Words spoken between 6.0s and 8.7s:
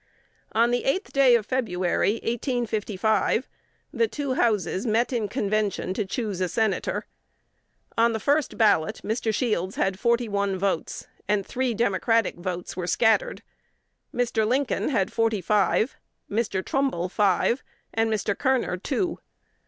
choose a Senator. On the first